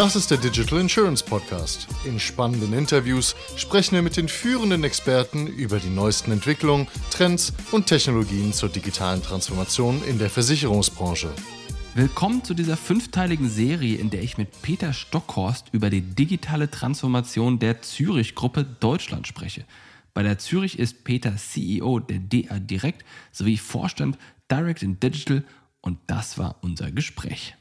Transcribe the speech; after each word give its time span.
Das 0.00 0.16
ist 0.16 0.30
der 0.30 0.38
Digital 0.38 0.80
Insurance 0.80 1.22
Podcast. 1.22 1.86
In 2.06 2.18
spannenden 2.18 2.72
Interviews 2.72 3.36
sprechen 3.56 3.96
wir 3.96 4.00
mit 4.00 4.16
den 4.16 4.28
führenden 4.28 4.82
Experten 4.82 5.46
über 5.46 5.78
die 5.78 5.90
neuesten 5.90 6.32
Entwicklungen, 6.32 6.88
Trends 7.10 7.52
und 7.70 7.86
Technologien 7.86 8.54
zur 8.54 8.70
digitalen 8.70 9.22
Transformation 9.22 10.02
in 10.04 10.18
der 10.18 10.30
Versicherungsbranche. 10.30 11.30
Willkommen 11.94 12.42
zu 12.42 12.54
dieser 12.54 12.78
fünfteiligen 12.78 13.50
Serie, 13.50 13.98
in 13.98 14.08
der 14.08 14.22
ich 14.22 14.38
mit 14.38 14.62
Peter 14.62 14.94
Stockhorst 14.94 15.66
über 15.72 15.90
die 15.90 16.00
digitale 16.00 16.70
Transformation 16.70 17.58
der 17.58 17.82
Zürich-Gruppe 17.82 18.64
Deutschland 18.64 19.26
spreche. 19.26 19.66
Bei 20.14 20.22
der 20.22 20.38
Zürich 20.38 20.78
ist 20.78 21.04
Peter 21.04 21.36
CEO 21.36 21.98
der 21.98 22.20
DA 22.20 22.58
Direct 22.58 23.04
sowie 23.32 23.58
Vorstand 23.58 24.16
Direct 24.50 24.82
in 24.82 24.98
Digital 24.98 25.44
und 25.82 25.98
das 26.06 26.38
war 26.38 26.56
unser 26.62 26.90
Gespräch. 26.90 27.54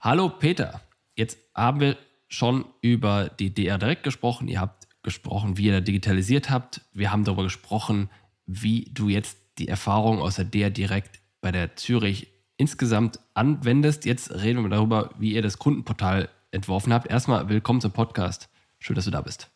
Hallo 0.00 0.28
Peter. 0.28 0.82
Jetzt 1.20 1.36
haben 1.54 1.80
wir 1.80 1.98
schon 2.28 2.64
über 2.80 3.28
die 3.28 3.52
DR 3.52 3.76
Direct 3.76 4.04
gesprochen. 4.04 4.48
Ihr 4.48 4.58
habt 4.58 4.88
gesprochen, 5.02 5.58
wie 5.58 5.66
ihr 5.66 5.82
digitalisiert 5.82 6.48
habt. 6.48 6.80
Wir 6.94 7.12
haben 7.12 7.24
darüber 7.24 7.42
gesprochen, 7.42 8.08
wie 8.46 8.86
du 8.90 9.10
jetzt 9.10 9.36
die 9.58 9.68
Erfahrung 9.68 10.20
aus 10.20 10.36
der 10.36 10.46
DR 10.46 10.70
Direct 10.70 11.20
bei 11.42 11.52
der 11.52 11.76
Zürich 11.76 12.28
insgesamt 12.56 13.20
anwendest. 13.34 14.06
Jetzt 14.06 14.30
reden 14.30 14.62
wir 14.62 14.70
darüber, 14.70 15.10
wie 15.18 15.34
ihr 15.34 15.42
das 15.42 15.58
Kundenportal 15.58 16.30
entworfen 16.52 16.90
habt. 16.90 17.10
Erstmal 17.10 17.50
willkommen 17.50 17.82
zum 17.82 17.92
Podcast. 17.92 18.48
Schön, 18.78 18.96
dass 18.96 19.04
du 19.04 19.10
da 19.10 19.20
bist. 19.20 19.50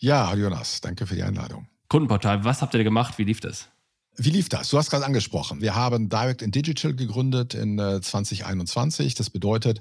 Ja, 0.00 0.34
Jonas, 0.34 0.80
danke 0.80 1.06
für 1.06 1.14
die 1.14 1.22
Einladung. 1.22 1.68
Kundenportal, 1.86 2.42
was 2.42 2.60
habt 2.60 2.74
ihr 2.74 2.82
gemacht? 2.82 3.18
Wie 3.18 3.24
lief 3.24 3.38
das? 3.38 3.68
Wie 4.16 4.30
lief 4.30 4.48
das? 4.48 4.68
Du 4.70 4.78
hast 4.78 4.90
gerade 4.90 5.04
angesprochen. 5.04 5.60
Wir 5.60 5.74
haben 5.74 6.08
Direct 6.08 6.40
in 6.40 6.52
Digital 6.52 6.94
gegründet 6.94 7.54
in 7.54 7.78
2021. 7.78 9.12
Äh, 9.12 9.14
das 9.16 9.30
bedeutet, 9.30 9.80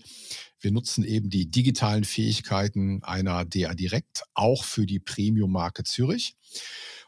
wir 0.64 0.72
nutzen 0.72 1.04
eben 1.04 1.30
die 1.30 1.52
digitalen 1.52 2.04
Fähigkeiten 2.06 3.04
einer 3.04 3.46
DA 3.46 3.74
Direct 3.74 4.24
auch 4.34 4.64
für 4.64 4.86
die 4.86 5.00
Premium-Marke 5.00 5.84
Zürich. 5.84 6.36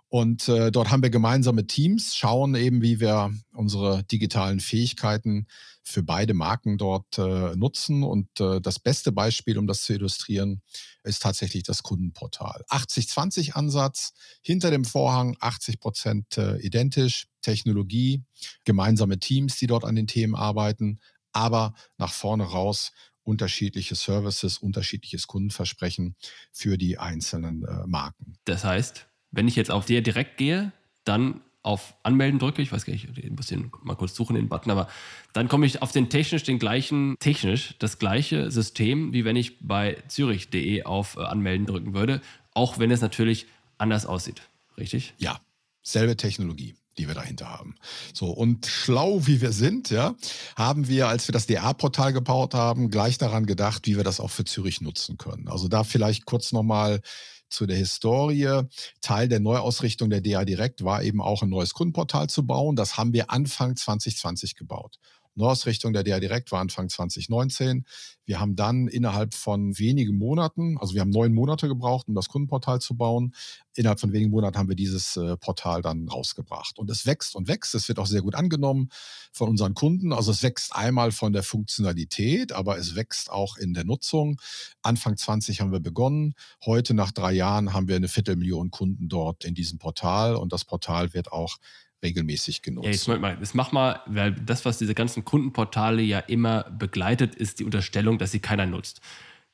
Und 0.08 0.48
äh, 0.48 0.72
dort 0.72 0.92
haben 0.92 1.04
wir 1.04 1.10
gemeinsame 1.10 1.68
Teams, 1.68 2.16
schauen 2.16 2.56
eben, 2.56 2.82
wie 2.82 3.00
wir 3.00 3.34
unsere 3.54 4.04
digitalen 4.04 4.60
Fähigkeiten 4.60 5.48
für 5.84 6.04
beide 6.04 6.34
Marken 6.34 6.78
dort 6.78 7.18
äh, 7.18 7.56
nutzen. 7.56 8.04
Und 8.04 8.40
äh, 8.40 8.62
das 8.62 8.80
beste 8.80 9.12
Beispiel, 9.12 9.58
um 9.58 9.68
das 9.68 9.84
zu 9.84 9.94
illustrieren, 9.94 10.62
ist 11.04 11.22
tatsächlich 11.22 11.64
das 11.64 11.84
Kundenportal. 11.84 12.64
80-20-Ansatz, 12.70 14.14
hinter 14.42 14.72
dem 14.72 14.86
Vorhang 14.86 15.36
80 15.40 15.80
Prozent 15.80 16.38
äh, 16.38 16.58
identisch, 16.60 17.28
Technologie, 17.42 18.24
gemeinsame 18.64 19.20
Teams, 19.20 19.58
die 19.58 19.68
dort 19.68 19.86
an 19.86 19.96
den 19.96 20.08
Themen 20.08 20.36
arbeiten, 20.36 21.00
aber 21.34 21.74
nach 21.98 22.14
vorne 22.14 22.46
raus 22.46 22.92
unterschiedliche 23.26 23.96
Services, 23.96 24.58
unterschiedliches 24.58 25.28
Kundenversprechen 25.28 26.16
für 26.52 26.78
die 26.78 26.98
einzelnen 26.98 27.66
äh, 27.66 27.86
Marken. 27.88 28.38
Das 28.46 28.64
heißt, 28.64 29.08
wenn 29.32 29.48
ich 29.48 29.56
jetzt 29.56 29.72
auf 29.72 29.86
dir 29.86 30.02
direkt 30.02 30.38
gehe, 30.38 30.72
dann 31.04 31.42
auf 31.64 31.96
Anmelden 32.04 32.38
drücke, 32.38 32.62
ich 32.62 32.72
weiß 32.72 32.86
gar 32.86 32.94
nicht, 32.94 33.18
ich 33.18 33.32
muss 33.32 33.48
den 33.48 33.72
mal 33.82 33.96
kurz 33.96 34.14
suchen, 34.14 34.36
den 34.36 34.50
Button, 34.50 34.70
aber 34.70 34.88
dann 35.34 35.48
komme 35.48 35.66
ich 35.66 35.82
auf 35.82 35.92
den 35.92 36.10
technisch 36.10 36.44
den 36.44 36.60
gleichen, 36.60 37.16
technisch 37.20 37.76
das 37.80 37.98
gleiche 37.98 38.52
System, 38.52 39.14
wie 39.14 39.26
wenn 39.26 39.36
ich 39.36 39.68
bei 39.68 39.98
zürich.de 40.08 40.84
auf 40.84 41.18
äh, 41.18 41.22
Anmelden 41.22 41.66
drücken 41.66 41.96
würde, 41.96 42.22
auch 42.54 42.78
wenn 42.78 42.92
es 42.92 43.02
natürlich 43.02 43.48
anders 43.80 44.06
aussieht. 44.06 44.44
Richtig? 44.78 45.16
Ja, 45.18 45.40
selbe 45.82 46.16
Technologie 46.16 46.76
die 46.98 47.08
wir 47.08 47.16
dahinter 47.16 47.50
haben. 47.50 47.76
So, 48.14 48.28
und 48.28 48.66
schlau 48.66 49.28
wie 49.28 49.42
wir 49.42 49.52
sind, 49.52 49.90
ja, 49.90 50.16
haben 50.56 50.88
wir, 50.88 51.08
als 51.08 51.28
wir 51.28 51.34
das 51.34 51.48
DA-Portal 51.48 52.14
gebaut 52.14 52.54
haben, 52.54 52.90
gleich 52.90 53.18
daran 53.18 53.46
gedacht, 53.46 53.88
wie 53.88 53.98
wir 53.98 54.04
das 54.04 54.20
auch 54.20 54.32
für 54.32 54.46
Zürich 54.46 54.82
nutzen 54.82 55.18
können. 55.18 55.48
Also 55.48 55.68
da 55.68 55.84
vielleicht 55.84 56.26
kurz 56.26 56.52
nochmal 56.52 57.02
zu 57.50 57.66
der 57.66 57.78
Historie. 57.78 58.64
Teil 59.02 59.28
der 59.28 59.40
Neuausrichtung 59.40 60.10
der 60.10 60.22
DA 60.22 60.46
Direkt 60.46 60.84
war 60.84 61.04
eben 61.04 61.22
auch 61.22 61.42
ein 61.42 61.50
neues 61.50 61.74
Kundenportal 61.74 62.28
zu 62.28 62.46
bauen. 62.46 62.76
Das 62.76 62.98
haben 62.98 63.14
wir 63.14 63.32
Anfang 63.32 63.76
2020 63.76 64.56
gebaut. 64.56 64.98
Neuausrichtung 65.36 65.94
der 65.94 66.04
DA 66.04 66.20
Direkt 66.20 66.52
war 66.52 66.60
Anfang 66.60 66.90
2019. 66.90 67.86
Wir 68.26 68.40
haben 68.40 68.56
dann 68.56 68.88
innerhalb 68.88 69.34
von 69.34 69.78
wenigen 69.78 70.18
Monaten, 70.18 70.78
also 70.80 70.94
wir 70.94 71.02
haben 71.02 71.12
neun 71.12 71.34
Monate 71.34 71.68
gebraucht, 71.68 72.08
um 72.08 72.16
das 72.16 72.30
Kundenportal 72.30 72.82
zu 72.82 72.96
bauen. 72.96 73.36
Innerhalb 73.76 74.00
von 74.00 74.14
wenigen 74.14 74.32
Monaten 74.32 74.58
haben 74.58 74.70
wir 74.70 74.76
dieses 74.76 75.18
äh, 75.18 75.36
Portal 75.38 75.82
dann 75.82 76.08
rausgebracht. 76.08 76.80
Und 76.80 76.90
es 76.90 77.06
wächst 77.06 77.36
und 77.36 77.48
wächst. 77.48 77.76
Es 77.76 77.88
wird 77.90 78.00
auch 78.00 78.08
sehr 78.08 78.22
gut 78.22 78.34
angenommen 78.34 78.90
von 79.34 79.50
unseren 79.50 79.74
Kunden. 79.74 80.14
Also 80.14 80.32
es 80.32 80.42
wächst 80.44 80.74
einmal 80.76 81.12
von 81.12 81.34
der 81.34 81.44
Funktionalität, 81.44 82.54
aber 82.54 82.78
es 82.78 82.96
wächst 82.96 83.30
auch 83.30 83.58
in 83.58 83.74
der 83.74 83.84
Nutzung. 83.84 84.40
Anfang 84.82 85.18
20 85.18 85.60
haben 85.60 85.74
wir 85.74 85.82
begonnen. 85.82 86.36
Heute 86.66 86.94
nach 86.94 87.12
drei 87.12 87.34
Jahren 87.34 87.74
haben 87.74 87.88
wir 87.90 87.98
eine 87.98 88.08
Viertelmillion 88.08 88.72
Kunden 88.72 89.10
dort 89.10 89.44
in 89.44 89.54
diesem 89.54 89.78
Portal 89.78 90.36
und 90.36 90.54
das 90.54 90.64
Portal 90.64 91.14
wird 91.14 91.32
auch 91.32 91.58
regelmäßig 92.06 92.62
genutzt. 92.62 92.86
Ja, 92.86 92.92
jetzt 92.92 93.08
mal, 93.08 93.38
das 93.38 93.54
mach 93.54 93.72
mal, 93.72 94.02
weil 94.06 94.32
das, 94.32 94.66
was 94.66 94.78
diese 94.78 94.96
ganzen 94.96 95.26
Kundenportale 95.26 96.02
ja 96.02 96.20
immer 96.20 96.64
begleitet, 96.64 97.36
ist 97.36 97.60
die 97.60 97.64
Unterstellung, 97.66 98.18
dass 98.18 98.32
sie 98.32 98.40
keiner 98.40 98.66
nutzt. 98.66 99.02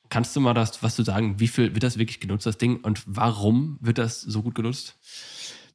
Kannst 0.08 0.36
du 0.36 0.40
mal 0.40 0.54
das, 0.54 0.82
was 0.82 0.94
du 0.94 1.02
sagen, 1.02 1.40
wie 1.40 1.48
viel 1.48 1.74
wird 1.74 1.82
das 1.82 1.98
wirklich 1.98 2.20
genutzt, 2.20 2.44
das 2.44 2.58
Ding, 2.58 2.76
und 2.76 3.02
warum 3.06 3.78
wird 3.80 3.98
das 3.98 4.20
so 4.20 4.42
gut 4.42 4.54
genutzt? 4.54 4.98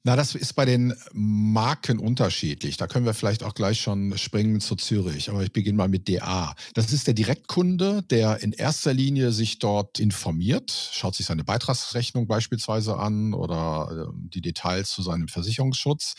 Na, 0.04 0.16
das 0.16 0.36
ist 0.36 0.54
bei 0.54 0.66
den 0.66 0.94
Marken 1.12 2.00
unterschiedlich. 2.00 2.78
Da 2.78 2.88
können 2.88 3.06
wir 3.06 3.14
vielleicht 3.14 3.44
auch 3.44 3.54
gleich 3.54 3.82
schon 3.82 4.18
springen 4.18 4.62
zu 4.62 4.76
Zürich. 4.76 5.30
Aber 5.30 5.44
ich 5.44 5.52
beginne 5.52 5.78
mal 5.78 5.90
mit 5.90 6.08
DA. 6.08 6.56
Das 6.74 6.94
ist 6.94 7.08
der 7.08 7.14
Direktkunde, 7.14 8.04
der 8.04 8.42
in 8.42 8.54
erster 8.54 8.94
Linie 8.94 9.32
sich 9.32 9.60
dort 9.60 10.00
informiert, 10.00 10.72
schaut 10.94 11.16
sich 11.16 11.26
seine 11.26 11.44
Beitragsrechnung 11.44 12.28
beispielsweise 12.28 12.98
an 12.98 13.34
oder 13.34 14.08
ähm, 14.10 14.30
die 14.34 14.42
Details 14.42 14.92
zu 14.92 15.02
seinem 15.02 15.28
Versicherungsschutz. 15.28 16.16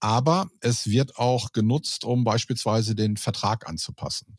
Aber 0.00 0.48
es 0.60 0.88
wird 0.88 1.16
auch 1.16 1.52
genutzt, 1.52 2.04
um 2.04 2.24
beispielsweise 2.24 2.94
den 2.94 3.16
Vertrag 3.16 3.68
anzupassen. 3.68 4.38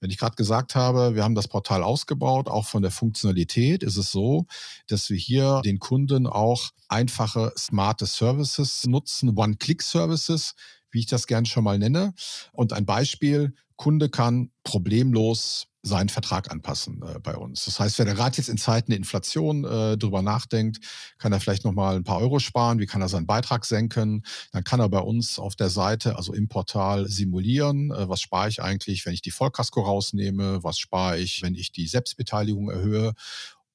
Wenn 0.00 0.10
ich 0.10 0.18
gerade 0.18 0.36
gesagt 0.36 0.74
habe, 0.74 1.14
wir 1.14 1.24
haben 1.24 1.34
das 1.34 1.48
Portal 1.48 1.82
ausgebaut, 1.82 2.48
auch 2.48 2.66
von 2.66 2.82
der 2.82 2.90
Funktionalität 2.90 3.82
ist 3.82 3.96
es 3.96 4.12
so, 4.12 4.46
dass 4.86 5.10
wir 5.10 5.16
hier 5.16 5.60
den 5.64 5.78
Kunden 5.78 6.26
auch 6.26 6.70
einfache, 6.88 7.52
smarte 7.56 8.06
Services 8.06 8.86
nutzen, 8.86 9.36
One-Click-Services, 9.36 10.54
wie 10.90 11.00
ich 11.00 11.06
das 11.06 11.26
gern 11.26 11.46
schon 11.46 11.64
mal 11.64 11.78
nenne. 11.78 12.14
Und 12.52 12.72
ein 12.72 12.86
Beispiel, 12.86 13.54
Kunde 13.76 14.08
kann 14.08 14.50
problemlos 14.64 15.66
seinen 15.88 16.08
Vertrag 16.08 16.50
anpassen 16.50 17.02
äh, 17.02 17.18
bei 17.18 17.36
uns. 17.36 17.64
Das 17.64 17.80
heißt, 17.80 17.98
wenn 17.98 18.06
er 18.06 18.14
gerade 18.14 18.36
jetzt 18.36 18.48
in 18.48 18.58
Zeiten 18.58 18.90
der 18.92 18.98
Inflation 18.98 19.64
äh, 19.64 19.98
drüber 19.98 20.22
nachdenkt, 20.22 20.78
kann 21.18 21.32
er 21.32 21.40
vielleicht 21.40 21.64
nochmal 21.64 21.96
ein 21.96 22.04
paar 22.04 22.20
Euro 22.20 22.38
sparen, 22.38 22.78
wie 22.78 22.86
kann 22.86 23.02
er 23.02 23.08
seinen 23.08 23.26
Beitrag 23.26 23.64
senken, 23.64 24.22
dann 24.52 24.64
kann 24.64 24.80
er 24.80 24.88
bei 24.88 25.00
uns 25.00 25.38
auf 25.38 25.56
der 25.56 25.70
Seite, 25.70 26.16
also 26.16 26.32
im 26.32 26.48
Portal, 26.48 27.08
simulieren, 27.08 27.90
äh, 27.90 28.08
was 28.08 28.20
spare 28.20 28.48
ich 28.48 28.62
eigentlich, 28.62 29.04
wenn 29.06 29.14
ich 29.14 29.22
die 29.22 29.32
Vollkasko 29.32 29.80
rausnehme, 29.80 30.62
was 30.62 30.78
spare 30.78 31.18
ich, 31.18 31.42
wenn 31.42 31.54
ich 31.54 31.72
die 31.72 31.88
Selbstbeteiligung 31.88 32.70
erhöhe 32.70 33.14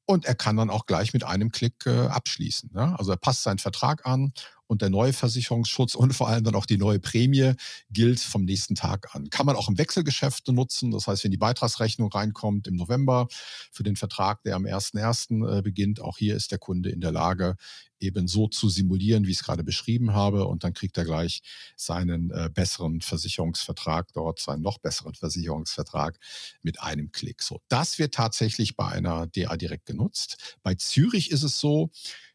und 0.06 0.25
er 0.25 0.35
kann 0.35 0.57
dann 0.57 0.69
auch 0.69 0.85
gleich 0.85 1.13
mit 1.13 1.24
einem 1.24 1.51
Klick 1.51 1.85
äh, 1.85 2.07
abschließen. 2.07 2.72
Ne? 2.74 2.95
Also 2.97 3.12
er 3.12 3.18
passt 3.18 3.44
seinen 3.44 3.59
Vertrag 3.59 4.06
an 4.06 4.34
und 4.68 4.81
der 4.81 4.90
neue 4.90 5.13
Versicherungsschutz 5.13 5.96
und 5.96 6.13
vor 6.13 6.28
allem 6.28 6.44
dann 6.44 6.56
auch 6.56 6.66
die 6.66 6.78
neue 6.78 7.00
Prämie 7.00 7.53
gilt 7.90 8.19
vom 8.19 8.46
nächsten 8.46 8.75
Tag 8.75 9.13
an. 9.16 9.29
Kann 9.29 9.46
man 9.46 9.56
auch 9.56 9.69
im 9.69 9.78
Wechselgeschäft 9.78 10.47
nutzen. 10.47 10.91
Das 10.91 11.07
heißt, 11.07 11.24
wenn 11.24 11.31
die 11.31 11.38
Beitragsrechnung 11.38 12.12
reinkommt 12.12 12.68
im 12.68 12.75
November 12.75 13.28
für 13.72 13.84
den 13.84 13.96
Vertrag, 13.96 14.44
der 14.44 14.56
am 14.56 14.66
1.1. 14.66 15.57
Äh, 15.57 15.62
beginnt, 15.62 16.01
auch 16.01 16.18
hier 16.18 16.35
ist 16.35 16.51
der 16.51 16.59
Kunde 16.59 16.90
in 16.90 17.01
der 17.01 17.12
Lage, 17.12 17.56
eben 18.00 18.28
so 18.28 18.47
zu 18.47 18.69
simulieren, 18.69 19.25
wie 19.25 19.31
ich 19.31 19.38
es 19.38 19.44
gerade 19.44 19.63
beschrieben 19.63 20.13
habe. 20.13 20.46
Und 20.46 20.63
dann 20.63 20.74
kriegt 20.74 20.97
er 20.97 21.06
gleich 21.06 21.41
seinen 21.75 22.31
äh, 22.31 22.50
besseren 22.53 23.01
Versicherungsvertrag 23.01 24.12
dort, 24.13 24.39
seinen 24.39 24.62
noch 24.62 24.77
besseren 24.77 25.15
Versicherungsvertrag 25.15 26.19
mit 26.62 26.81
einem 26.81 27.12
Klick. 27.12 27.42
So, 27.42 27.62
das 27.69 28.00
wird 28.00 28.13
tatsächlich 28.13 28.75
bei 28.75 28.88
einer 28.88 29.27
DA 29.27 29.56
direkt 29.57 29.86
genutzt. 29.86 30.57
Bei 30.62 30.75
Zürich 30.75 31.31
ist 31.31 31.44
es 31.44 31.60
so, 31.60 31.89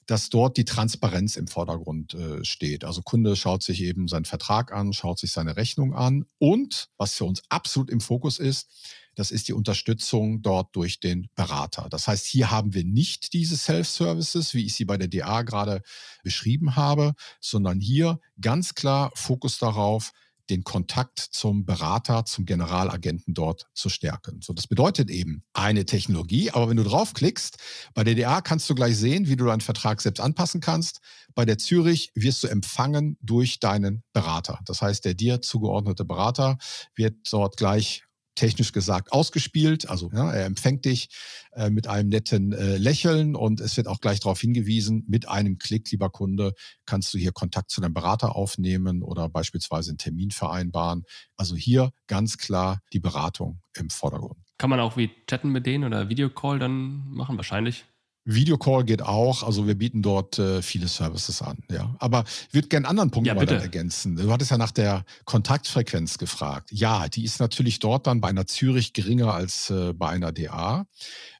dass 0.09 0.31
dort 0.31 0.57
die 0.57 0.65
Transparenz 0.65 1.37
im 1.37 1.47
Vordergrund 1.47 2.15
äh, 2.15 2.43
steht. 2.43 2.83
Also 2.83 3.03
Kunde 3.03 3.37
schaut 3.37 3.63
sich 3.63 3.83
eben 3.83 4.09
seinen 4.09 4.25
Vertrag 4.25 4.73
an, 4.73 4.95
schaut 4.95 5.19
sich 5.19 5.33
seine 5.33 5.57
Rechnung 5.57 5.95
an 5.95 6.25
und 6.39 6.89
was 6.97 7.15
für 7.15 7.27
uns 7.27 7.43
absolut 7.51 7.91
im 7.91 8.01
Fokus 8.01 8.39
ist, 8.39 8.69
das 9.15 9.31
ist 9.31 9.49
die 9.49 9.53
Unterstützung 9.53 10.41
dort 10.43 10.75
durch 10.75 11.01
den 11.01 11.29
Berater. 11.35 11.89
Das 11.91 12.09
heißt, 12.09 12.25
hier 12.25 12.51
haben 12.51 12.73
wir 12.73 12.85
nicht 12.85 13.35
diese 13.35 13.57
Self-Services, 13.57 14.55
wie 14.55 14.65
ich 14.65 14.75
sie 14.75 14.87
bei 14.87 14.97
der 14.97 15.09
DA 15.09 15.43
gerade 15.43 15.83
beschrieben 16.23 16.75
habe, 16.75 17.15
sondern 17.41 17.81
hier 17.81 18.19
ganz 18.41 18.75
klar 18.75 19.11
Fokus 19.15 19.59
darauf, 19.59 20.13
den 20.51 20.65
Kontakt 20.65 21.19
zum 21.19 21.65
Berater, 21.65 22.25
zum 22.25 22.47
Generalagenten 22.47 23.35
dort 23.35 23.67
zu 23.75 23.89
stärken. 23.89 24.41
So, 24.43 24.53
das 24.53 24.67
bedeutet 24.67 25.11
eben 25.11 25.43
eine 25.53 25.85
Technologie, 25.85 26.51
aber 26.51 26.69
wenn 26.69 26.77
du 26.77 26.85
draufklickst, 26.85 27.59
bei 27.95 28.05
der 28.05 28.15
DA 28.15 28.41
kannst 28.41 28.69
du 28.71 28.75
gleich 28.75 28.97
sehen, 28.97 29.29
wie 29.29 29.37
du 29.37 29.47
deinen 29.47 29.61
Vertrag 29.61 30.01
selbst 30.01 30.21
anpassen 30.21 30.61
kannst. 30.61 31.01
Bei 31.35 31.45
der 31.45 31.59
Zürich 31.59 32.11
wirst 32.15 32.43
du 32.43 32.49
empfangen 32.49 33.17
durch 33.21 33.61
deinen 33.61 34.03
Berater. 34.13 34.61
Das 34.65 34.83
heißt, 34.83 35.05
der 35.05 35.15
dir 35.15 35.41
zugeordnete 35.43 36.05
Berater 36.05 36.59
wird 36.95 37.17
dort 37.31 37.57
gleich 37.57 38.08
technisch 38.39 38.73
gesagt 38.73 39.13
ausgespielt. 39.13 39.89
Also 39.91 40.11
ja, 40.13 40.33
er 40.33 40.47
empfängt 40.47 40.85
dich 40.85 41.09
äh, 41.53 41.71
mit 41.71 41.87
einem 41.87 42.09
netten 42.09 42.53
äh, 42.53 42.77
Lächeln 42.77 43.35
und 43.35 43.61
es 43.61 43.77
wird 43.77 43.89
auch 43.89 44.01
gleich 44.01 44.21
darauf 44.21 44.41
hingewiesen, 44.41 45.05
mit 45.09 45.29
einem 45.29 45.59
Klick, 45.59 45.91
lieber 45.91 46.09
Kunde, 46.11 46.55
kannst 46.87 47.13
du 47.13 47.19
hier 47.19 47.33
Kontakt 47.33 47.71
zu 47.71 47.81
deinem 47.81 47.95
Berater 47.95 48.37
aufnehmen 48.37 49.03
oder 49.03 49.29
beispielsweise 49.29 49.91
einen 49.91 49.99
Termin 49.99 50.31
vereinbaren. 50.31 51.03
Also 51.37 51.57
hier 51.57 51.91
ganz 52.07 52.39
klar 52.39 52.81
die 52.93 53.01
Beratung 53.01 53.61
im 53.77 53.91
Vordergrund. 53.91 54.39
Kann 54.57 54.71
man 54.71 54.81
auch 54.81 54.97
wie 54.97 55.11
chatten 55.27 55.51
mit 55.51 55.67
denen 55.67 55.85
oder 55.85 56.09
Videocall 56.09 56.59
dann 56.59 57.09
machen? 57.09 57.37
Wahrscheinlich. 57.37 57.85
Videocall 58.35 58.85
geht 58.85 59.03
auch, 59.03 59.43
also 59.43 59.67
wir 59.67 59.75
bieten 59.75 60.03
dort 60.03 60.39
äh, 60.39 60.61
viele 60.61 60.87
Services 60.87 61.41
an, 61.41 61.59
ja. 61.71 61.95
Aber 61.99 62.25
ich 62.49 62.55
würde 62.55 62.69
gerne 62.69 62.87
einen 62.87 62.91
anderen 62.91 63.11
Punkt 63.11 63.27
ja, 63.27 63.35
mal 63.35 63.49
ergänzen. 63.49 64.17
Du 64.17 64.31
hattest 64.31 64.51
ja 64.51 64.59
nach 64.59 64.71
der 64.71 65.05
Kontaktfrequenz 65.25 66.19
gefragt. 66.19 66.71
Ja, 66.73 67.09
die 67.09 67.25
ist 67.25 67.41
natürlich 67.41 67.79
dort 67.79 68.07
dann 68.07 68.21
bei 68.21 68.29
einer 68.29 68.47
Zürich 68.47 68.93
geringer 68.93 69.33
als 69.33 69.71
äh, 69.71 69.95
bei 69.95 70.09
einer 70.09 70.33
DA. 70.33 70.87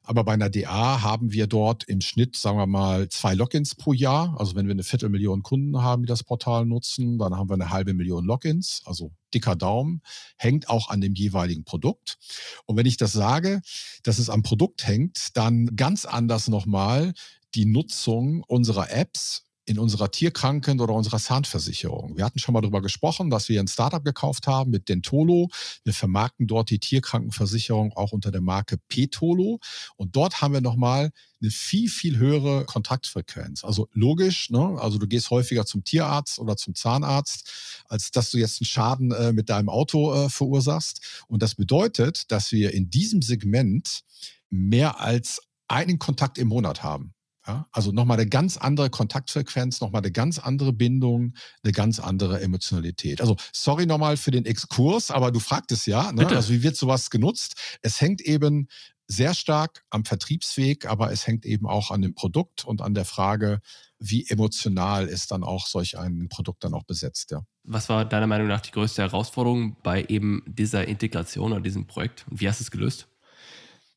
Aber 0.03 0.23
bei 0.23 0.33
einer 0.33 0.49
DA 0.49 1.03
haben 1.03 1.31
wir 1.31 1.45
dort 1.45 1.83
im 1.83 2.01
Schnitt, 2.01 2.35
sagen 2.35 2.57
wir 2.57 2.65
mal, 2.65 3.09
zwei 3.09 3.35
Logins 3.35 3.75
pro 3.75 3.93
Jahr. 3.93 4.35
Also 4.39 4.55
wenn 4.55 4.65
wir 4.65 4.71
eine 4.71 4.83
Viertelmillion 4.83 5.43
Kunden 5.43 5.81
haben, 5.83 6.01
die 6.01 6.07
das 6.07 6.23
Portal 6.23 6.65
nutzen, 6.65 7.19
dann 7.19 7.35
haben 7.35 7.49
wir 7.49 7.53
eine 7.53 7.69
halbe 7.69 7.93
Million 7.93 8.25
Logins. 8.25 8.81
Also 8.85 9.11
dicker 9.33 9.55
Daumen. 9.55 10.01
Hängt 10.37 10.69
auch 10.69 10.89
an 10.89 11.01
dem 11.01 11.15
jeweiligen 11.15 11.63
Produkt. 11.63 12.17
Und 12.65 12.77
wenn 12.77 12.85
ich 12.85 12.97
das 12.97 13.11
sage, 13.11 13.61
dass 14.03 14.19
es 14.19 14.29
am 14.29 14.43
Produkt 14.43 14.87
hängt, 14.87 15.35
dann 15.35 15.75
ganz 15.75 16.05
anders 16.05 16.47
nochmal 16.47 17.13
die 17.55 17.65
Nutzung 17.65 18.43
unserer 18.43 18.91
Apps 18.91 19.48
in 19.69 19.77
unserer 19.77 20.09
Tierkranken- 20.09 20.81
oder 20.81 20.95
unserer 20.95 21.19
Zahnversicherung. 21.19 22.17
Wir 22.17 22.25
hatten 22.25 22.39
schon 22.39 22.53
mal 22.53 22.61
darüber 22.61 22.81
gesprochen, 22.81 23.29
dass 23.29 23.49
wir 23.49 23.59
ein 23.59 23.67
Startup 23.67 24.03
gekauft 24.03 24.47
haben 24.47 24.71
mit 24.71 24.89
Dentolo. 24.89 25.49
Wir 25.83 25.93
vermarkten 25.93 26.47
dort 26.47 26.71
die 26.71 26.79
Tierkrankenversicherung 26.79 27.93
auch 27.93 28.11
unter 28.11 28.31
der 28.31 28.41
Marke 28.41 28.77
Petolo. 28.87 29.59
Und 29.95 30.15
dort 30.15 30.41
haben 30.41 30.53
wir 30.53 30.61
nochmal 30.61 31.11
eine 31.41 31.51
viel, 31.51 31.87
viel 31.87 32.17
höhere 32.17 32.65
Kontaktfrequenz. 32.65 33.63
Also 33.63 33.87
logisch, 33.93 34.49
ne? 34.49 34.77
also 34.79 34.97
du 34.97 35.07
gehst 35.07 35.29
häufiger 35.29 35.65
zum 35.65 35.83
Tierarzt 35.83 36.39
oder 36.39 36.57
zum 36.57 36.73
Zahnarzt, 36.73 37.83
als 37.87 38.11
dass 38.11 38.31
du 38.31 38.39
jetzt 38.39 38.59
einen 38.59 38.65
Schaden 38.65 39.11
äh, 39.11 39.31
mit 39.31 39.49
deinem 39.49 39.69
Auto 39.69 40.13
äh, 40.13 40.29
verursachst. 40.29 41.23
Und 41.27 41.43
das 41.43 41.55
bedeutet, 41.55 42.31
dass 42.31 42.51
wir 42.51 42.73
in 42.73 42.89
diesem 42.89 43.21
Segment 43.21 44.01
mehr 44.49 44.99
als 44.99 45.41
einen 45.67 45.99
Kontakt 45.99 46.39
im 46.39 46.47
Monat 46.47 46.81
haben. 46.81 47.13
Ja, 47.49 47.67
also 47.71 47.91
nochmal 47.91 48.19
eine 48.19 48.29
ganz 48.29 48.57
andere 48.57 48.91
Kontaktfrequenz, 48.91 49.81
nochmal 49.81 50.03
eine 50.03 50.11
ganz 50.11 50.37
andere 50.37 50.71
Bindung, 50.71 51.33
eine 51.63 51.71
ganz 51.71 51.99
andere 51.99 52.41
Emotionalität. 52.41 53.21
Also 53.21 53.37
sorry 53.51 53.87
nochmal 53.87 54.17
für 54.17 54.29
den 54.29 54.45
Exkurs, 54.45 55.09
aber 55.09 55.31
du 55.31 55.39
fragtest 55.39 55.87
ja, 55.87 56.11
ne? 56.11 56.27
also 56.27 56.53
wie 56.53 56.61
wird 56.61 56.75
sowas 56.75 57.09
genutzt? 57.09 57.55
Es 57.81 58.01
hängt 58.01 58.21
eben 58.21 58.67
sehr 59.07 59.33
stark 59.33 59.83
am 59.89 60.05
Vertriebsweg, 60.05 60.85
aber 60.85 61.11
es 61.11 61.25
hängt 61.25 61.43
eben 61.43 61.65
auch 61.65 61.89
an 61.89 62.03
dem 62.03 62.13
Produkt 62.13 62.65
und 62.65 62.83
an 62.83 62.93
der 62.93 63.05
Frage, 63.05 63.61
wie 63.97 64.29
emotional 64.29 65.07
ist 65.07 65.31
dann 65.31 65.43
auch 65.43 65.65
solch 65.65 65.97
ein 65.97 66.29
Produkt 66.29 66.63
dann 66.63 66.75
auch 66.75 66.83
besetzt. 66.83 67.31
Ja. 67.31 67.41
Was 67.63 67.89
war 67.89 68.05
deiner 68.05 68.27
Meinung 68.27 68.47
nach 68.47 68.61
die 68.61 68.69
größte 68.69 69.01
Herausforderung 69.01 69.75
bei 69.81 70.05
eben 70.07 70.43
dieser 70.45 70.87
Integration 70.87 71.51
oder 71.51 71.61
diesem 71.61 71.87
Projekt? 71.87 72.27
Und 72.29 72.41
wie 72.41 72.47
hast 72.47 72.59
du 72.59 72.63
es 72.65 72.69
gelöst? 72.69 73.07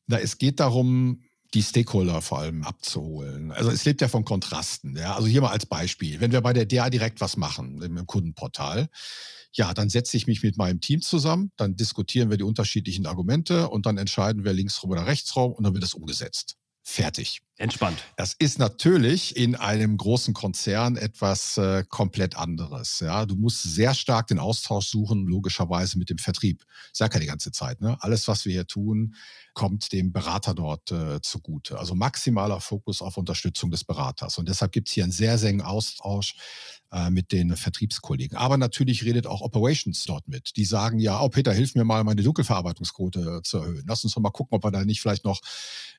Na, 0.07 0.17
es 0.17 0.39
geht 0.39 0.59
darum, 0.59 1.21
die 1.53 1.61
Stakeholder 1.61 2.21
vor 2.21 2.39
allem 2.39 2.63
abzuholen. 2.63 3.51
Also 3.51 3.69
es 3.69 3.85
lebt 3.85 4.01
ja 4.01 4.07
von 4.07 4.25
Kontrasten. 4.25 4.95
Ja? 4.95 5.15
Also 5.15 5.27
hier 5.27 5.41
mal 5.41 5.51
als 5.51 5.65
Beispiel. 5.65 6.19
Wenn 6.19 6.31
wir 6.31 6.41
bei 6.41 6.53
der 6.53 6.65
DA 6.65 6.89
direkt 6.89 7.21
was 7.21 7.37
machen 7.37 7.81
im 7.81 8.05
Kundenportal, 8.07 8.89
ja, 9.51 9.73
dann 9.73 9.89
setze 9.89 10.17
ich 10.17 10.25
mich 10.25 10.41
mit 10.41 10.57
meinem 10.57 10.81
Team 10.81 11.01
zusammen, 11.01 11.51
dann 11.57 11.75
diskutieren 11.75 12.31
wir 12.31 12.37
die 12.37 12.43
unterschiedlichen 12.43 13.05
Argumente 13.05 13.69
und 13.69 13.85
dann 13.85 13.97
entscheiden 13.97 14.43
wir 14.43 14.53
linksrum 14.53 14.89
oder 14.89 15.05
rechtsrum 15.05 15.53
und 15.53 15.63
dann 15.63 15.73
wird 15.73 15.83
das 15.83 15.93
umgesetzt. 15.93 16.57
Fertig. 16.81 17.41
Entspannt. 17.57 18.03
Das 18.17 18.33
ist 18.33 18.57
natürlich 18.57 19.37
in 19.37 19.55
einem 19.55 19.95
großen 19.95 20.33
Konzern 20.33 20.97
etwas 20.97 21.57
äh, 21.57 21.83
komplett 21.87 22.35
anderes. 22.35 22.99
Ja, 22.99 23.27
du 23.27 23.35
musst 23.35 23.61
sehr 23.61 23.93
stark 23.93 24.27
den 24.27 24.39
Austausch 24.39 24.87
suchen, 24.87 25.27
logischerweise 25.27 25.99
mit 25.99 26.09
dem 26.09 26.17
Vertrieb. 26.17 26.65
Ich 26.91 26.97
sage 26.97 27.13
ja 27.15 27.19
die 27.19 27.27
ganze 27.27 27.51
Zeit. 27.51 27.79
Ne? 27.79 27.95
Alles, 27.99 28.27
was 28.27 28.45
wir 28.45 28.53
hier 28.53 28.65
tun, 28.65 29.13
kommt 29.53 29.91
dem 29.91 30.11
Berater 30.11 30.55
dort 30.55 30.91
äh, 30.91 31.21
zugute. 31.21 31.77
Also 31.77 31.93
maximaler 31.93 32.59
Fokus 32.59 33.03
auf 33.03 33.17
Unterstützung 33.17 33.69
des 33.69 33.83
Beraters. 33.83 34.39
Und 34.39 34.49
deshalb 34.49 34.71
gibt 34.71 34.87
es 34.87 34.95
hier 34.95 35.03
einen 35.03 35.13
sehr, 35.13 35.37
sehr 35.37 35.51
engen 35.51 35.61
Austausch 35.61 36.35
äh, 36.91 37.09
mit 37.09 37.31
den 37.31 37.55
Vertriebskollegen. 37.55 38.37
Aber 38.37 38.57
natürlich 38.57 39.03
redet 39.03 39.27
auch 39.27 39.41
Operations 39.41 40.03
dort 40.05 40.27
mit. 40.27 40.55
Die 40.57 40.65
sagen 40.65 40.99
ja, 40.99 41.21
oh 41.21 41.29
Peter, 41.29 41.53
hilf 41.53 41.75
mir 41.75 41.83
mal, 41.83 42.03
meine 42.03 42.23
Dunkelverarbeitungsquote 42.23 43.41
zu 43.43 43.57
erhöhen. 43.57 43.83
Lass 43.87 44.03
uns 44.03 44.13
doch 44.13 44.21
mal 44.21 44.31
gucken, 44.31 44.55
ob 44.55 44.63
wir 44.63 44.71
da 44.71 44.85
nicht 44.85 45.01
vielleicht 45.01 45.25
noch 45.25 45.41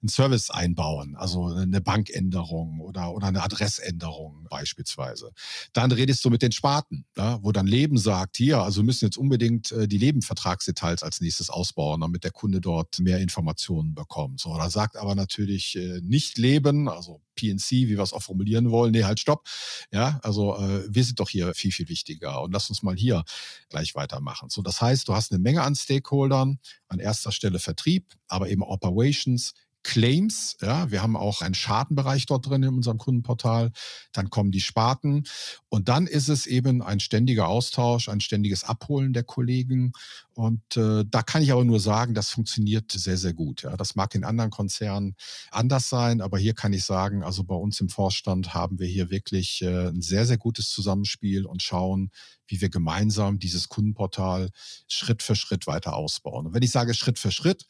einen 0.01 0.09
Service 0.09 0.51
einbauen. 0.51 1.17
Also 1.17 1.44
eine 1.46 1.81
Bankänderung 1.81 2.81
oder, 2.81 3.12
oder 3.14 3.29
eine 3.29 3.43
Adressänderung 3.43 4.46
beispielsweise. 4.50 5.32
Dann 5.73 5.93
redest 5.93 6.25
du 6.25 6.31
mit 6.31 6.43
den 6.43 6.52
Sparten, 6.52 7.05
ja, 7.17 7.38
wo 7.43 7.52
dann 7.52 7.67
Leben 7.67 7.99
sagt, 7.99 8.37
hier, 8.37 8.62
also 8.62 8.82
müssen 8.82 9.05
jetzt 9.05 9.17
unbedingt 9.17 9.73
äh, 9.73 9.88
die 9.88 9.99
Lebenvertragsdetails 9.99 11.02
als 11.02 11.20
nächstes 11.20 11.50
ausbauen, 11.50 12.00
damit 12.00 12.25
der 12.25 12.31
Kunde 12.31 12.61
dort 12.61 12.99
mehr 13.00 13.19
Informationen 13.19 13.94
bekommt. 13.94 14.41
So, 14.41 14.56
da 14.56 14.70
sagt 14.70 14.96
aber 14.96 15.14
natürlich 15.14 15.76
äh, 15.76 16.00
nicht 16.02 16.38
Leben, 16.38 16.88
also 16.88 17.20
PNC, 17.35 17.70
wie 17.70 17.96
wir 17.96 18.00
es 18.00 18.12
auch 18.12 18.23
formulieren 18.23 18.70
wollen, 18.70 18.93
nee, 18.93 19.05
halt 19.05 19.20
stopp. 19.20 19.49
Ja, 19.93 20.20
also 20.23 20.56
äh, 20.56 20.85
wir 20.88 21.05
sind 21.05 21.20
doch 21.20 21.29
hier 21.29 21.55
viel, 21.55 21.73
viel 21.73 21.88
wichtiger 21.88 22.43
und 22.43 22.52
lass 22.52 22.69
uns 22.69 22.82
mal 22.82 22.96
hier 22.96 23.25
gleich 23.69 23.94
weitermachen. 23.94 24.50
So, 24.50 24.62
das 24.62 24.81
heißt, 24.81 25.08
du 25.08 25.14
hast 25.14 25.32
eine 25.32 25.41
Menge 25.41 25.62
an 25.62 25.75
Stakeholdern, 25.75 26.58
an 26.88 26.99
erster 26.99 27.32
Stelle 27.32 27.58
Vertrieb, 27.58 28.14
aber 28.29 28.49
eben 28.49 28.62
Operations, 28.62 29.55
Claims. 29.84 30.56
Ja, 30.60 30.90
wir 30.90 31.02
haben 31.02 31.16
auch 31.16 31.42
einen 31.42 31.54
Schadenbereich 31.54 32.26
dort 32.26 32.48
drin 32.48 32.64
in 32.64 32.75
unserem 32.75 32.98
Kundenportal. 32.98 33.70
Dann 34.12 34.31
kommen 34.31 34.50
die 34.50 34.60
Sparten. 34.60 35.25
Und 35.69 35.88
dann 35.88 36.06
ist 36.06 36.28
es 36.28 36.46
eben 36.46 36.82
ein 36.82 36.98
ständiger 36.98 37.46
Austausch, 37.46 38.08
ein 38.08 38.20
ständiges 38.20 38.64
Abholen 38.64 39.12
der 39.12 39.22
Kollegen. 39.22 39.92
Und 40.32 40.76
äh, 40.76 41.04
da 41.08 41.22
kann 41.22 41.42
ich 41.42 41.52
aber 41.52 41.64
nur 41.64 41.78
sagen, 41.78 42.14
das 42.14 42.31
funktioniert 42.31 42.90
sehr, 42.90 43.19
sehr 43.19 43.34
gut. 43.34 43.62
Ja, 43.62 43.76
das 43.76 43.94
mag 43.94 44.14
in 44.14 44.25
anderen 44.25 44.50
Konzernen 44.50 45.14
anders 45.50 45.88
sein, 45.88 46.20
aber 46.20 46.38
hier 46.38 46.54
kann 46.54 46.72
ich 46.72 46.84
sagen, 46.84 47.22
also 47.22 47.44
bei 47.44 47.54
uns 47.54 47.81
im 47.81 47.88
Vorstand 47.88 48.52
haben 48.54 48.81
wir 48.81 48.88
hier 48.88 49.10
wirklich 49.10 49.62
äh, 49.62 49.88
ein 49.88 50.02
sehr, 50.02 50.26
sehr 50.26 50.38
gutes 50.38 50.70
Zusammenspiel 50.70 51.46
und 51.46 51.62
schauen, 51.62 52.10
wie 52.48 52.60
wir 52.60 52.69
gemeinsam 52.69 53.38
dieses 53.38 53.69
Kundenportal 53.69 54.50
Schritt 54.88 55.22
für 55.22 55.36
Schritt 55.36 55.66
weiter 55.66 55.94
ausbauen. 55.94 56.46
Und 56.46 56.55
wenn 56.55 56.62
ich 56.62 56.72
sage 56.72 56.94
Schritt 56.94 57.19
für 57.19 57.31
Schritt, 57.31 57.64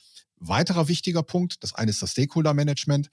weiterer 0.49 0.89
wichtiger 0.89 1.23
Punkt. 1.23 1.63
Das 1.63 1.75
eine 1.75 1.91
ist 1.91 2.03
das 2.03 2.13
Stakeholder-Management. 2.13 3.09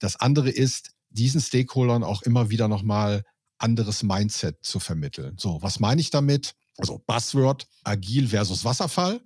Das 0.00 0.16
andere 0.16 0.50
ist, 0.50 0.90
diesen 1.10 1.40
Stakeholdern 1.40 2.02
auch 2.02 2.22
immer 2.22 2.50
wieder 2.50 2.68
nochmal 2.68 3.22
anderes 3.58 4.02
Mindset 4.02 4.58
zu 4.62 4.80
vermitteln. 4.80 5.36
So, 5.38 5.62
was 5.62 5.80
meine 5.80 6.00
ich 6.00 6.10
damit? 6.10 6.54
Also 6.76 7.00
Buzzword, 7.06 7.68
agil 7.84 8.28
versus 8.28 8.64
Wasserfall. 8.64 9.20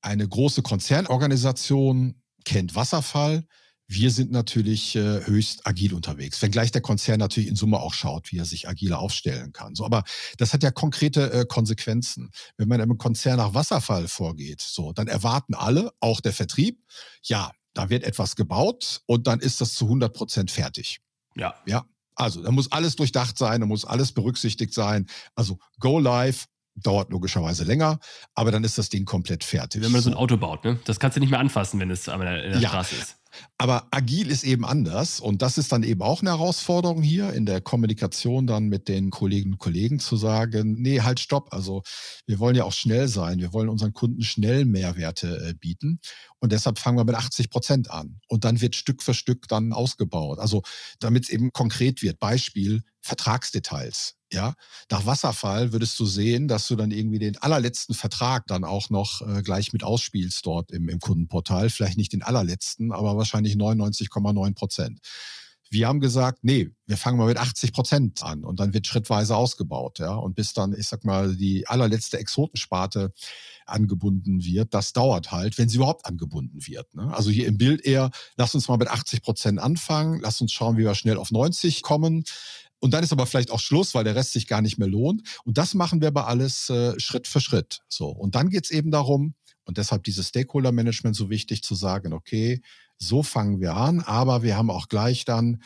Eine 0.00 0.28
große 0.28 0.62
Konzernorganisation 0.62 2.22
kennt 2.44 2.74
Wasserfall, 2.76 3.46
wir 3.88 4.10
sind 4.10 4.30
natürlich 4.30 4.94
äh, 4.96 5.26
höchst 5.26 5.66
agil 5.66 5.94
unterwegs, 5.94 6.42
wenngleich 6.42 6.70
der 6.70 6.82
Konzern 6.82 7.18
natürlich 7.18 7.48
in 7.48 7.56
Summe 7.56 7.80
auch 7.80 7.94
schaut, 7.94 8.30
wie 8.30 8.38
er 8.38 8.44
sich 8.44 8.68
agiler 8.68 8.98
aufstellen 8.98 9.52
kann. 9.54 9.74
So, 9.74 9.86
aber 9.86 10.04
das 10.36 10.52
hat 10.52 10.62
ja 10.62 10.70
konkrete 10.70 11.32
äh, 11.32 11.46
Konsequenzen. 11.46 12.30
Wenn 12.58 12.68
man 12.68 12.80
im 12.80 12.98
Konzern 12.98 13.38
nach 13.38 13.54
Wasserfall 13.54 14.06
vorgeht, 14.06 14.60
so, 14.60 14.92
dann 14.92 15.08
erwarten 15.08 15.54
alle, 15.54 15.90
auch 16.00 16.20
der 16.20 16.34
Vertrieb, 16.34 16.84
ja, 17.22 17.50
da 17.72 17.88
wird 17.88 18.04
etwas 18.04 18.36
gebaut 18.36 19.00
und 19.06 19.26
dann 19.26 19.40
ist 19.40 19.62
das 19.62 19.72
zu 19.74 19.86
100 19.86 20.12
Prozent 20.12 20.50
fertig. 20.50 21.00
Ja. 21.34 21.54
Ja. 21.66 21.86
Also, 22.14 22.42
da 22.42 22.50
muss 22.50 22.70
alles 22.72 22.96
durchdacht 22.96 23.38
sein, 23.38 23.60
da 23.60 23.66
muss 23.66 23.84
alles 23.84 24.12
berücksichtigt 24.12 24.74
sein. 24.74 25.06
Also, 25.34 25.58
go 25.78 25.98
live, 25.98 26.46
dauert 26.74 27.10
logischerweise 27.10 27.64
länger, 27.64 28.00
aber 28.34 28.50
dann 28.50 28.64
ist 28.64 28.76
das 28.76 28.88
Ding 28.88 29.04
komplett 29.04 29.44
fertig. 29.44 29.82
Wenn 29.82 29.92
man 29.92 30.00
so 30.00 30.10
ein 30.10 30.16
Auto 30.16 30.36
baut, 30.36 30.64
ne? 30.64 30.78
Das 30.84 31.00
kannst 31.00 31.16
du 31.16 31.20
nicht 31.20 31.30
mehr 31.30 31.40
anfassen, 31.40 31.80
wenn 31.80 31.90
es 31.90 32.06
in 32.08 32.18
der 32.18 32.58
ja. 32.58 32.68
Straße 32.68 32.96
ist. 32.96 33.17
Aber 33.56 33.88
agil 33.90 34.30
ist 34.30 34.44
eben 34.44 34.64
anders 34.64 35.20
und 35.20 35.42
das 35.42 35.58
ist 35.58 35.72
dann 35.72 35.82
eben 35.82 36.02
auch 36.02 36.20
eine 36.20 36.30
Herausforderung 36.30 37.02
hier 37.02 37.32
in 37.32 37.46
der 37.46 37.60
Kommunikation 37.60 38.46
dann 38.46 38.68
mit 38.68 38.88
den 38.88 39.10
Kolleginnen 39.10 39.54
und 39.54 39.58
Kollegen 39.58 39.98
zu 39.98 40.16
sagen, 40.16 40.76
nee, 40.80 41.00
halt 41.00 41.20
stopp. 41.20 41.52
Also 41.52 41.82
wir 42.26 42.38
wollen 42.38 42.56
ja 42.56 42.64
auch 42.64 42.72
schnell 42.72 43.08
sein. 43.08 43.40
Wir 43.40 43.52
wollen 43.52 43.68
unseren 43.68 43.92
Kunden 43.92 44.22
schnell 44.22 44.64
Mehrwerte 44.64 45.48
äh, 45.48 45.54
bieten 45.54 46.00
und 46.38 46.52
deshalb 46.52 46.78
fangen 46.78 46.98
wir 46.98 47.04
mit 47.04 47.14
80 47.14 47.50
Prozent 47.50 47.90
an 47.90 48.20
und 48.28 48.44
dann 48.44 48.60
wird 48.60 48.76
Stück 48.76 49.02
für 49.02 49.14
Stück 49.14 49.48
dann 49.48 49.72
ausgebaut. 49.72 50.38
Also 50.38 50.62
damit 51.00 51.24
es 51.24 51.30
eben 51.30 51.52
konkret 51.52 52.02
wird. 52.02 52.18
Beispiel 52.18 52.82
Vertragsdetails. 53.00 54.17
Ja, 54.30 54.54
nach 54.90 55.06
Wasserfall 55.06 55.72
würdest 55.72 55.98
du 55.98 56.04
sehen, 56.04 56.48
dass 56.48 56.68
du 56.68 56.76
dann 56.76 56.90
irgendwie 56.90 57.18
den 57.18 57.38
allerletzten 57.38 57.94
Vertrag 57.94 58.46
dann 58.46 58.62
auch 58.62 58.90
noch 58.90 59.22
äh, 59.22 59.42
gleich 59.42 59.72
mit 59.72 59.82
ausspielst 59.82 60.44
dort 60.44 60.70
im, 60.70 60.90
im 60.90 61.00
Kundenportal. 61.00 61.70
Vielleicht 61.70 61.96
nicht 61.96 62.12
den 62.12 62.22
allerletzten, 62.22 62.92
aber 62.92 63.16
wahrscheinlich 63.16 63.54
99,9 63.54 64.54
Prozent. 64.54 65.00
Wir 65.70 65.86
haben 65.86 66.00
gesagt, 66.00 66.40
nee, 66.42 66.70
wir 66.86 66.96
fangen 66.96 67.18
mal 67.18 67.26
mit 67.26 67.36
80 67.36 67.72
Prozent 67.72 68.22
an 68.22 68.42
und 68.44 68.58
dann 68.58 68.72
wird 68.72 68.86
schrittweise 68.86 69.36
ausgebaut, 69.36 69.98
ja. 69.98 70.14
Und 70.14 70.34
bis 70.34 70.54
dann, 70.54 70.72
ich 70.72 70.88
sag 70.88 71.04
mal, 71.04 71.36
die 71.36 71.66
allerletzte 71.66 72.18
Exotensparte 72.18 73.12
angebunden 73.66 74.44
wird, 74.44 74.72
das 74.72 74.94
dauert 74.94 75.30
halt, 75.30 75.58
wenn 75.58 75.68
sie 75.68 75.76
überhaupt 75.76 76.06
angebunden 76.06 76.66
wird. 76.66 76.94
Ne? 76.94 77.14
Also 77.14 77.30
hier 77.30 77.46
im 77.46 77.58
Bild 77.58 77.84
eher, 77.84 78.10
lass 78.36 78.54
uns 78.54 78.68
mal 78.68 78.78
mit 78.78 78.88
80 78.88 79.22
Prozent 79.22 79.58
anfangen, 79.58 80.20
lass 80.22 80.40
uns 80.40 80.52
schauen, 80.52 80.78
wie 80.78 80.84
wir 80.84 80.94
schnell 80.94 81.18
auf 81.18 81.30
90 81.30 81.82
kommen. 81.82 82.24
Und 82.80 82.92
dann 82.92 83.02
ist 83.02 83.12
aber 83.12 83.26
vielleicht 83.26 83.50
auch 83.50 83.60
Schluss, 83.60 83.94
weil 83.94 84.04
der 84.04 84.14
Rest 84.14 84.32
sich 84.32 84.46
gar 84.46 84.62
nicht 84.62 84.78
mehr 84.78 84.88
lohnt. 84.88 85.22
Und 85.44 85.58
das 85.58 85.74
machen 85.74 86.00
wir 86.00 86.08
aber 86.08 86.28
alles 86.28 86.70
äh, 86.70 86.98
Schritt 86.98 87.26
für 87.26 87.40
Schritt. 87.40 87.80
So. 87.88 88.08
Und 88.08 88.34
dann 88.34 88.50
geht's 88.50 88.70
eben 88.70 88.90
darum, 88.90 89.34
und 89.64 89.76
deshalb 89.76 90.02
dieses 90.04 90.28
Stakeholder-Management 90.28 91.14
so 91.14 91.28
wichtig 91.28 91.62
zu 91.62 91.74
sagen, 91.74 92.14
okay, 92.14 92.62
so 92.96 93.22
fangen 93.22 93.60
wir 93.60 93.76
an, 93.76 94.00
aber 94.00 94.42
wir 94.42 94.56
haben 94.56 94.70
auch 94.70 94.88
gleich 94.88 95.26
dann 95.26 95.62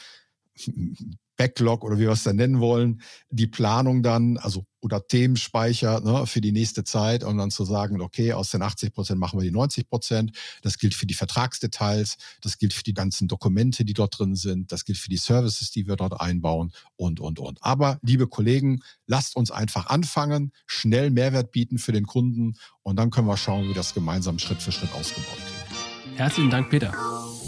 Backlog 1.37 1.85
oder 1.85 1.97
wie 1.97 2.03
wir 2.03 2.11
es 2.11 2.25
dann 2.25 2.37
nennen 2.37 2.61
wollen, 2.61 3.03
die 3.31 3.47
Planung 3.47 4.03
dann, 4.03 4.37
also 4.39 4.65
oder 4.83 5.07
Themenspeicher 5.07 6.01
ne, 6.01 6.27
für 6.27 6.41
die 6.41 6.53
nächste 6.53 6.83
Zeit 6.85 7.23
und 7.23 7.39
dann 7.39 7.51
zu 7.51 7.65
sagen, 7.65 8.01
okay, 8.01 8.33
aus 8.33 8.51
den 8.51 8.63
80 8.63 8.93
Prozent 8.93 9.21
machen 9.21 9.39
wir 9.39 9.45
die 9.45 9.53
90 9.53 9.89
Prozent. 9.89 10.37
Das 10.63 10.77
gilt 10.77 10.95
für 10.95 11.07
die 11.07 11.15
Vertragsdetails, 11.15 12.17
das 12.41 12.59
gilt 12.59 12.73
für 12.73 12.83
die 12.83 12.93
ganzen 12.93 13.29
Dokumente, 13.29 13.85
die 13.85 13.95
dort 13.95 14.19
drin 14.19 14.35
sind, 14.35 14.73
das 14.73 14.85
gilt 14.85 14.99
für 14.99 15.09
die 15.09 15.17
Services, 15.17 15.71
die 15.71 15.87
wir 15.87 15.97
dort 15.97 16.21
einbauen 16.21 16.73
und, 16.97 17.21
und, 17.21 17.39
und. 17.39 17.63
Aber, 17.63 17.99
liebe 18.03 18.27
Kollegen, 18.27 18.83
lasst 19.07 19.37
uns 19.37 19.51
einfach 19.51 19.87
anfangen, 19.87 20.53
schnell 20.67 21.11
Mehrwert 21.11 21.53
bieten 21.53 21.79
für 21.79 21.93
den 21.93 22.07
Kunden 22.07 22.55
und 22.83 22.97
dann 22.97 23.11
können 23.11 23.29
wir 23.29 23.37
schauen, 23.37 23.69
wie 23.69 23.75
das 23.75 23.95
gemeinsam 23.95 24.39
Schritt 24.41 24.61
für 24.61 24.73
Schritt 24.73 24.93
ausgebaut 24.95 25.39
kriegen. 25.39 26.17
Herzlichen 26.17 26.51
Dank, 26.51 26.71
Peter. 26.71 26.93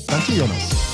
Danke, 0.06 0.32
Jonas. 0.32 0.93